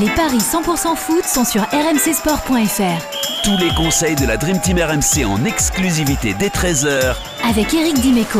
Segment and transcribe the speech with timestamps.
[0.00, 3.42] Les paris 100% foot sont sur rmcsport.fr.
[3.42, 8.38] Tous les conseils de la Dream Team RMC en exclusivité dès 13h avec Eric Dimeco.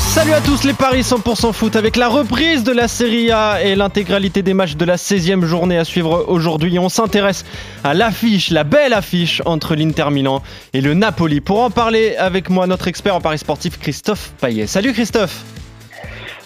[0.00, 3.76] Salut à tous les paris 100% foot avec la reprise de la Serie A et
[3.76, 6.76] l'intégralité des matchs de la 16e journée à suivre aujourd'hui.
[6.80, 7.44] On s'intéresse
[7.84, 11.40] à l'affiche, la belle affiche entre l'Inter Milan et le Napoli.
[11.40, 14.66] Pour en parler avec moi, notre expert en paris sportif Christophe Payet.
[14.66, 15.44] Salut Christophe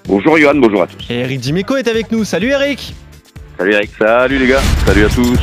[0.07, 1.03] Bonjour Johan, bonjour à tous.
[1.09, 2.25] Et Eric Dimeco est avec nous.
[2.25, 2.93] Salut Eric
[3.63, 5.39] Salut Eric, salut les gars, salut à tous.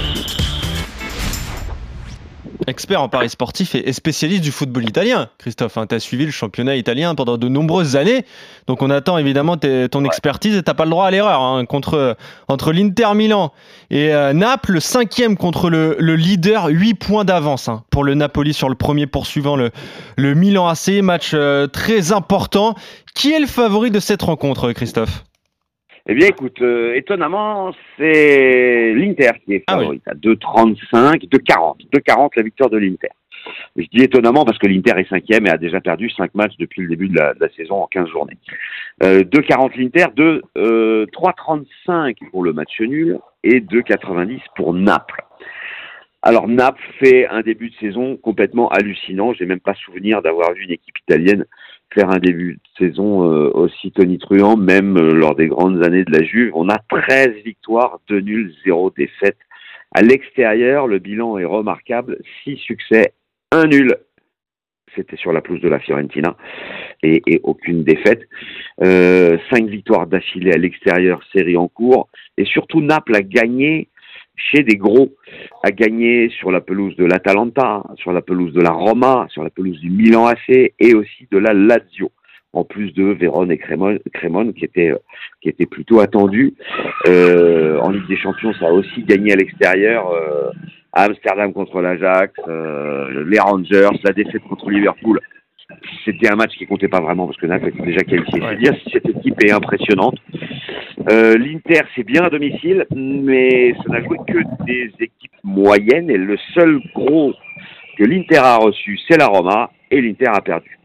[2.67, 5.77] Expert en paris sportif et spécialiste du football italien, Christophe.
[5.77, 8.26] Hein, tu as suivi le championnat italien pendant de nombreuses années,
[8.67, 11.41] donc on attend évidemment ton expertise et t'as pas le droit à l'erreur.
[11.41, 12.17] Hein, contre,
[12.49, 13.53] entre l'Inter Milan
[13.90, 18.54] et euh, Naples, le cinquième contre le, leader, 8 points d'avance hein, pour le Napoli
[18.54, 19.71] sur le premier poursuivant le,
[20.17, 21.01] le Milan AC.
[21.01, 22.76] Match euh, très important.
[23.15, 25.23] Qui est le favori de cette rencontre, Christophe?
[26.12, 32.32] Eh bien, écoute, euh, étonnamment, c'est l'Inter qui est ah favori à 2,35, 2,40, 2,40
[32.35, 33.10] la victoire de l'Inter.
[33.76, 36.82] Je dis étonnamment parce que l'Inter est cinquième et a déjà perdu 5 matchs depuis
[36.82, 38.38] le début de la, saison en 15 journées.
[39.04, 45.23] Euh, 2,40 l'Inter, 2, euh, 3,35 pour le match nul et 2,90 pour Naples.
[46.23, 49.34] Alors Naples fait un début de saison complètement hallucinant.
[49.34, 51.46] J'ai même pas souvenir d'avoir vu une équipe italienne
[51.93, 56.12] faire un début de saison euh, aussi tonitruant, même euh, lors des grandes années de
[56.12, 56.51] la Juve.
[56.54, 59.37] On a 13 victoires, 2 nuls, 0 défaites.
[59.91, 62.20] À l'extérieur, le bilan est remarquable.
[62.43, 63.13] 6 succès,
[63.51, 63.95] 1 nul.
[64.95, 66.35] C'était sur la pelouse de la Fiorentina
[67.03, 68.28] et, aucune défaite.
[68.84, 72.09] Euh, 5 victoires d'affilée à l'extérieur, série en cours.
[72.38, 73.90] Et surtout, Naples a gagné
[74.40, 75.09] chez des gros,
[75.63, 79.50] a gagné sur la pelouse de l'Atalanta, sur la pelouse de la Roma, sur la
[79.50, 82.12] pelouse du Milan AC et aussi de la Lazio
[82.53, 84.94] en plus de Vérone et Crémone, qui étaient
[85.41, 86.56] qui était plutôt attendus.
[87.07, 90.09] Euh, en Ligue des Champions, ça a aussi gagné à l'extérieur.
[90.12, 90.50] Euh,
[90.91, 95.19] à Amsterdam contre l'Ajax, euh, les Rangers, la défaite contre Liverpool
[96.03, 98.41] c'était un match qui comptait pas vraiment parce que Naples était déjà qualifié.
[98.41, 100.16] C'est dire si cette équipe est impressionnante.
[101.11, 106.17] Euh, L'Inter, c'est bien à domicile, mais ça n'a joué que des équipes moyennes et
[106.17, 107.33] le seul gros
[107.97, 110.77] que l'Inter a reçu, c'est la Roma et l'Inter a perdu.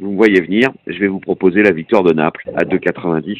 [0.00, 3.38] Vous me voyez venir, je vais vous proposer la victoire de Naples à 2,90.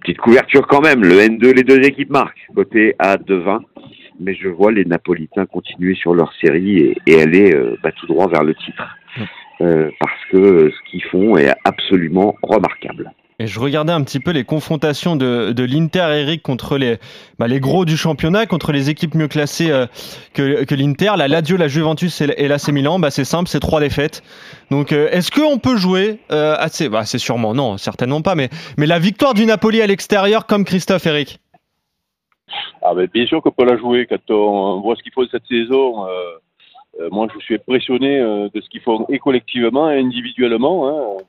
[0.00, 3.60] Petite couverture quand même, le N2, les deux équipes marquent, côté à 2,20
[4.20, 8.28] mais je vois les Napolitains continuer sur leur série et, aller euh, bah, tout droit
[8.28, 8.96] vers le titre.
[9.62, 13.12] Euh, parce que ce qu'ils font est absolument remarquable.
[13.40, 16.98] Et je regardais un petit peu les confrontations de, de l'Inter, Eric, contre les,
[17.38, 19.86] bah, les gros du championnat, contre les équipes mieux classées euh,
[20.34, 21.12] que, l'Inter.
[21.16, 24.22] La Lazio, la Juventus et, l'AC Milan, bah, c'est simple, c'est trois défaites.
[24.70, 28.34] Donc, euh, est-ce qu'on peut jouer assez bah, C'est sûrement non, certainement pas.
[28.34, 31.40] Mais, mais la victoire du Napoli à l'extérieur, comme Christophe, Eric?
[32.82, 35.46] Ah, ben, Bien sûr qu'on peut la jouer quand on voit ce qu'il faut cette
[35.46, 36.06] saison.
[37.00, 40.88] Euh, moi, je suis impressionné euh, de ce qu'ils font et collectivement et individuellement.
[40.88, 41.24] Hein.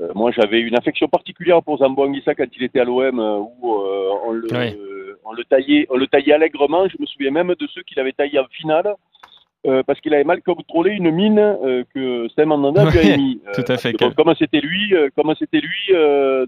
[0.00, 3.70] Euh, moi, j'avais une affection particulière pour Zambo Anguissa quand il était à l'OM, où
[3.70, 4.48] on le,
[5.24, 6.88] on, le, taillait, on le taillait allègrement.
[6.88, 8.94] Je me souviens même de ceux qu'il avait taillé en finale.
[9.86, 11.56] parce qu'il avait mal contrôlé une mine
[11.94, 13.40] que Sam Mandanda lui a mis.
[13.54, 13.92] Tout à fait.
[13.92, 15.94] comme c'était lui, comme c'était lui,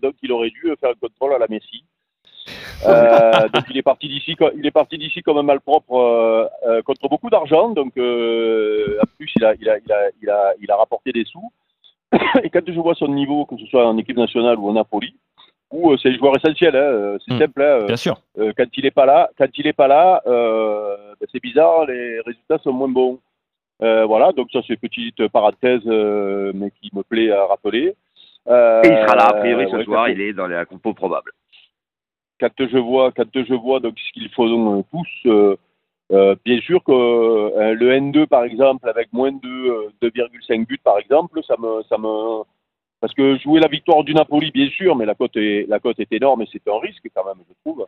[0.02, 1.84] donc il aurait dû faire un contrôle à la Messi.
[2.86, 6.82] Euh, donc il est parti d'ici, il est parti d'ici comme un malpropre euh, euh,
[6.82, 7.70] contre beaucoup d'argent.
[7.70, 11.24] Donc en plus il a, il a, il a, il a, il a rapporté des
[11.24, 11.50] sous.
[12.42, 15.14] Et quand je vois son niveau, que ce soit en équipe nationale ou en Napoli,
[15.70, 17.38] où c'est le joueur essentiel, hein, c'est hmm.
[17.38, 17.62] simple.
[17.62, 18.20] Hein, Bien sûr.
[18.56, 22.58] quand il est pas là, quand il est pas là, ben, c'est bizarre, les résultats
[22.58, 23.18] sont moins bons.
[23.80, 25.84] voilà, donc ça c'est une petite parenthèse,
[26.54, 27.94] mais qui me plaît à rappeler.
[28.48, 31.32] Et il sera là, a priori ce soir, il est dans les compos probables
[32.40, 35.30] quand je vois, quand je vois donc ce qu'ils font tous,
[36.12, 40.78] euh, euh, bien sûr que euh, le N2 par exemple avec moins de 2,5 buts
[40.82, 42.42] par exemple, ça me, ça me,
[43.00, 45.98] parce que jouer la victoire du Napoli bien sûr, mais la cote est, la cote
[45.98, 47.86] est énorme et c'est un risque quand même, je trouve.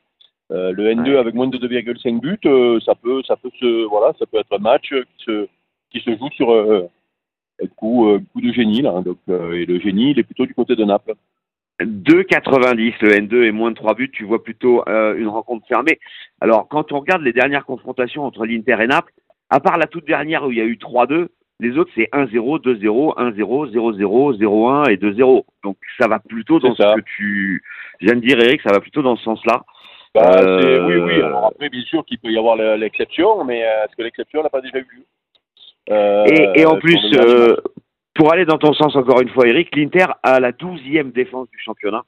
[0.51, 4.39] le N2 avec moins de 2,5 buts, ça peut, ça peut se, voilà, ça peut
[4.39, 5.49] être un match qui se,
[5.91, 9.01] qui se joue sur un coup, coup de génie là.
[9.03, 11.15] Donc, et le génie, il est plutôt du côté de Naples.
[11.81, 15.99] 2,90 le N2 et moins de 3 buts, tu vois plutôt euh, une rencontre fermée.
[16.41, 19.13] Alors quand on regarde les dernières confrontations entre l'Inter et Naples,
[19.51, 21.29] à part la toute dernière où il y a eu 3-2,
[21.61, 25.45] les autres c'est 1-0, 2-0, 1-0, 0-0, 0-1 et 2-0.
[25.65, 27.63] Donc ça va plutôt dans ce que tu
[28.01, 29.65] viens de dire Eric, ça va plutôt dans ce sens-là.
[30.15, 30.87] Bah, euh...
[30.87, 31.23] Oui, oui.
[31.23, 34.51] Alors après, bien sûr qu'il peut y avoir l'exception, mais euh, est-ce que l'exception n'a
[34.51, 35.05] pas déjà eu
[35.91, 36.99] euh, et, et, en plus,
[38.19, 41.59] pour aller dans ton sens encore une fois, Eric, l'Inter a la douzième défense du
[41.59, 42.03] championnat.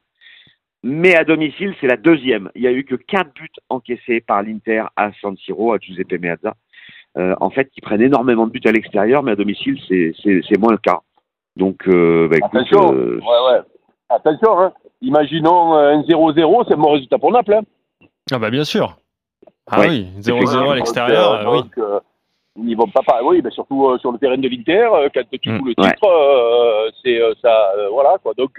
[0.83, 2.51] mais à domicile, c'est la deuxième.
[2.57, 6.21] Il y a eu que 4 buts encaissés par l'Inter à San Siro, à Giuseppe
[6.21, 6.55] Meazza.
[7.19, 10.73] Euh, en fait, ils prennent énormément de buts à l'extérieur, mais à domicile, c'est moins
[10.73, 11.01] le cas.
[11.57, 13.61] Donc, euh, bah, écoute, Attention, ouais, ouais.
[14.09, 14.73] Attention, hein.
[15.03, 17.55] imaginons un 0-0, c'est un bon résultat pour Naples.
[17.55, 18.07] Hein.
[18.33, 18.97] Ah bah bien sûr.
[19.71, 21.61] Ah oui, 0-0 à l'extérieur, oui.
[22.65, 25.59] Ils vont pas, oui, mais surtout sur le terrain de l'Inter, quand tu mm.
[25.59, 28.33] joues le titre, c'est ça, voilà quoi.
[28.35, 28.59] Donc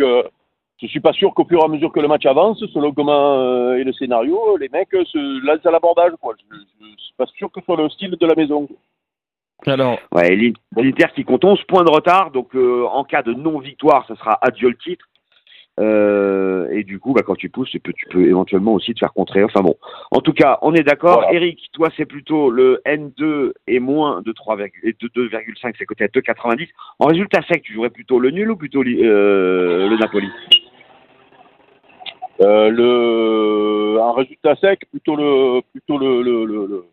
[0.82, 3.40] je suis pas sûr qu'au fur et à mesure que le match avance, selon comment
[3.40, 6.12] euh, est le scénario, les mecs euh, se lancent à l'abordage.
[6.24, 8.68] Je, ne suis pas sûr que ce soit le style de la maison.
[9.68, 10.36] Alors, ouais,
[10.76, 14.40] l'Inter qui compte 11 points de retard, donc euh, en cas de non-victoire, ça sera
[14.42, 15.06] adieu le titre.
[15.80, 19.14] Et du coup, bah, quand tu pousses, tu peux, tu peux, éventuellement aussi te faire
[19.14, 19.44] contrer.
[19.44, 19.76] Enfin bon,
[20.12, 21.26] en tout cas, on est d'accord.
[21.32, 26.68] Eric, toi, c'est plutôt le N2 et moins de 2,5, c'est côté à 2,90.
[27.00, 30.30] En résultat sec, tu jouerais plutôt le nul ou plutôt le Napoli?
[32.42, 36.86] Euh, le, un résultat sec, plutôt le, plutôt le, le, le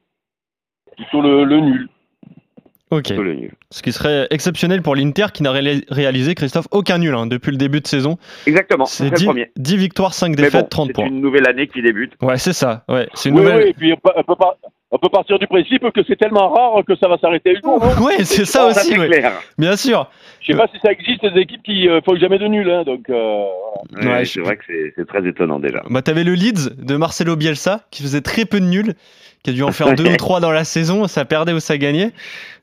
[0.97, 1.89] plutôt le, nul.
[2.91, 3.13] Ok.
[3.71, 7.57] Ce qui serait exceptionnel pour l'Inter qui n'a réalisé, Christophe, aucun nul hein, depuis le
[7.57, 8.19] début de saison.
[8.47, 8.87] Exactement.
[8.87, 11.05] C'est 10, 10, victoires, 5 défaites, 30 points.
[11.05, 12.15] C'est une nouvelle année qui débute.
[12.23, 12.85] Ouais, c'est ça.
[12.89, 13.63] Ouais, c'est une oui, nouvelle...
[13.65, 14.59] oui, et puis on peut, pas,
[14.91, 17.83] on peut partir du principe que c'est tellement rare que ça va s'arrêter le jour.
[18.01, 18.95] oui, c'est ça aussi.
[18.95, 19.33] Ça, clair.
[19.59, 20.09] Bien sûr.
[20.41, 22.71] Je sais pas si ça existe des équipes qui euh, font jamais de nul.
[22.71, 23.45] Hein, donc, euh,
[24.03, 24.65] ouais, c'est vrai que
[24.97, 25.83] c'est très étonnant déjà.
[25.91, 28.95] Bah, avais le Leeds de Marcelo Bielsa qui faisait très peu de nuls
[29.43, 31.79] qui a dû en faire deux ou trois dans la saison, ça perdait ou ça
[31.79, 32.13] gagnait.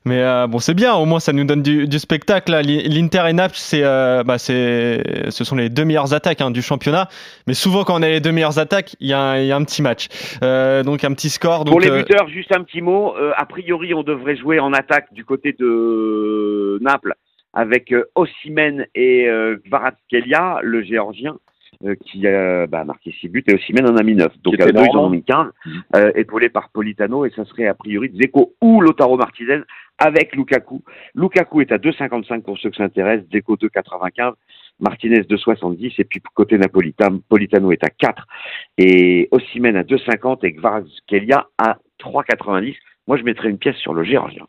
[0.04, 2.52] Mais euh, bon, c'est bien, au moins ça nous donne du, spectacle.
[2.62, 6.62] L'Inter et Naples, c'est, euh, bah, c'est, ce sont les deux meilleures attaques hein, du
[6.62, 7.08] championnat.
[7.48, 10.06] Mais souvent, quand on a les deux meilleures attaques, il y, a un petit match.
[10.44, 11.64] Euh, donc un petit score.
[11.64, 13.14] Pour les juste un petit mot.
[13.16, 17.14] a priori, on devrait jouer en attaque du côté de Naples
[17.52, 19.28] avec Ossimène et
[19.64, 21.36] Kvaratskhelia, le géorgien.
[21.84, 24.32] Euh, qui a bah, marqué 6 buts et aussi même en a mis 9.
[24.42, 25.82] Donc à deux, ils en ont mis 15, mhm.
[25.96, 29.60] euh, épaulé par Politano et ça serait a priori Zeko ou Lotaro Martinez
[29.98, 30.82] avec Lukaku.
[31.14, 34.32] Lukaku est à 2,55 pour ceux qui s'intéressent, Zeko 2,95.
[34.80, 38.26] Martinez 2,70 et puis côté Napolitain, Politano est à 4
[38.78, 42.74] et Ossimène à 2,50 et Kvaratskhelia à 3,90.
[43.06, 44.46] Moi je mettrais une pièce sur le Géorgien.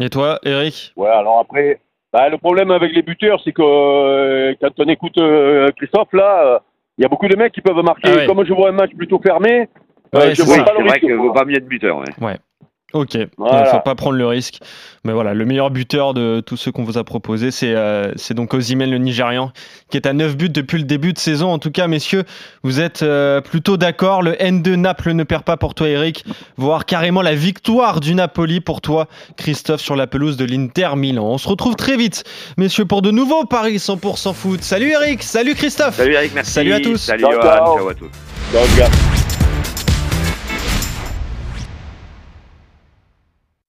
[0.00, 0.92] Et toi, Eric?
[0.96, 1.80] Ouais, alors après,
[2.12, 6.46] bah, le problème avec les buteurs, c'est que euh, quand on écoute euh, Christophe, là,
[6.46, 6.58] euh,
[6.96, 8.10] il y a beaucoup de mecs qui peuvent marquer.
[8.22, 9.68] Ah Comme je vois un match plutôt fermé,
[10.14, 11.98] ouais, je vois pas le vrai qu'il ne vaut pas mieux de buteur.
[12.20, 12.36] ouais.
[12.94, 14.60] Ok, il ne faut pas prendre le risque.
[15.04, 18.54] Mais voilà, le meilleur buteur de tous ceux qu'on vous a proposés, c'est euh, donc
[18.54, 19.52] Ozymen, le Nigérian,
[19.90, 21.52] qui est à 9 buts depuis le début de saison.
[21.52, 22.24] En tout cas, messieurs,
[22.62, 24.22] vous êtes euh, plutôt d'accord.
[24.22, 26.24] Le N2 Naples ne perd pas pour toi, Eric,
[26.56, 29.06] voire carrément la victoire du Napoli pour toi,
[29.36, 31.26] Christophe, sur la pelouse de l'Inter Milan.
[31.26, 32.24] On se retrouve très vite,
[32.56, 34.62] messieurs, pour de nouveaux Paris 100% foot.
[34.62, 35.96] Salut Eric, salut Christophe.
[35.96, 36.52] Salut Eric, merci.
[36.52, 36.96] Salut à tous.
[36.96, 37.32] Salut ciao.
[37.42, 38.08] ciao à tous.
[38.50, 39.37] Ciao,